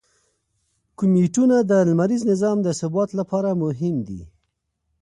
کومیټونه 0.97 1.57
د 1.69 1.71
لمریز 1.89 2.21
نظام 2.31 2.57
د 2.63 2.67
ثبات 2.79 3.09
لپاره 3.19 3.49
مهم 3.63 3.95
دي. 4.07 4.21